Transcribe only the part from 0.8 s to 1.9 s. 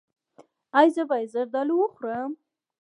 زه باید زردالو